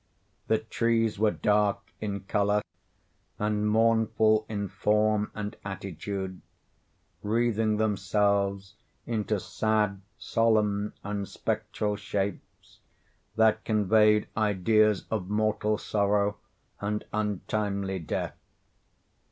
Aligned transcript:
The 0.47 0.57
trees 0.57 1.19
were 1.19 1.29
dark 1.29 1.93
in 1.99 2.21
color, 2.21 2.63
and 3.37 3.67
mournful 3.69 4.47
in 4.49 4.67
form 4.67 5.29
and 5.35 5.55
attitude, 5.63 6.41
wreathing 7.21 7.77
themselves 7.77 8.73
into 9.05 9.39
sad, 9.39 10.01
solemn, 10.17 10.93
and 11.03 11.27
spectral 11.29 11.97
shapes 11.97 12.79
that 13.35 13.63
conveyed 13.63 14.27
ideas 14.35 15.05
of 15.11 15.29
mortal 15.29 15.77
sorrow 15.77 16.39
and 16.79 17.05
untimely 17.13 17.99
death. 17.99 18.35